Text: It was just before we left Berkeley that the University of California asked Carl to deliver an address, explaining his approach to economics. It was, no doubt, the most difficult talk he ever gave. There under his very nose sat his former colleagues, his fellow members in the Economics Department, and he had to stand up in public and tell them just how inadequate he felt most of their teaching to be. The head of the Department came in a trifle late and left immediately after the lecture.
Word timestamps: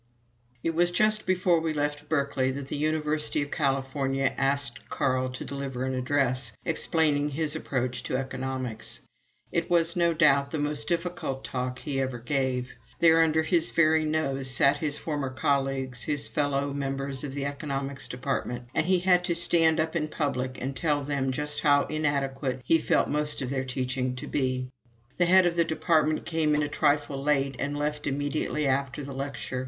It 0.63 0.73
was 0.73 0.89
just 0.89 1.27
before 1.27 1.59
we 1.59 1.75
left 1.75 2.09
Berkeley 2.09 2.49
that 2.53 2.69
the 2.69 2.75
University 2.75 3.43
of 3.43 3.51
California 3.51 4.33
asked 4.35 4.89
Carl 4.89 5.29
to 5.29 5.45
deliver 5.45 5.83
an 5.85 5.93
address, 5.93 6.53
explaining 6.65 7.29
his 7.29 7.55
approach 7.55 8.01
to 8.05 8.17
economics. 8.17 9.01
It 9.51 9.69
was, 9.69 9.95
no 9.95 10.15
doubt, 10.15 10.49
the 10.49 10.57
most 10.57 10.87
difficult 10.87 11.43
talk 11.45 11.77
he 11.77 12.01
ever 12.01 12.17
gave. 12.17 12.71
There 12.97 13.21
under 13.21 13.43
his 13.43 13.69
very 13.69 14.03
nose 14.03 14.49
sat 14.49 14.77
his 14.77 14.97
former 14.97 15.29
colleagues, 15.29 16.01
his 16.01 16.27
fellow 16.27 16.73
members 16.73 17.23
in 17.23 17.35
the 17.35 17.45
Economics 17.45 18.07
Department, 18.07 18.65
and 18.73 18.87
he 18.87 19.01
had 19.01 19.23
to 19.25 19.35
stand 19.35 19.79
up 19.79 19.95
in 19.95 20.07
public 20.07 20.59
and 20.59 20.75
tell 20.75 21.03
them 21.03 21.31
just 21.31 21.59
how 21.59 21.83
inadequate 21.83 22.61
he 22.63 22.79
felt 22.79 23.07
most 23.07 23.39
of 23.43 23.51
their 23.51 23.65
teaching 23.65 24.15
to 24.15 24.25
be. 24.25 24.67
The 25.19 25.25
head 25.27 25.45
of 25.45 25.55
the 25.55 25.63
Department 25.63 26.25
came 26.25 26.55
in 26.55 26.63
a 26.63 26.67
trifle 26.67 27.21
late 27.21 27.55
and 27.59 27.77
left 27.77 28.07
immediately 28.07 28.65
after 28.65 29.03
the 29.03 29.13
lecture. 29.13 29.59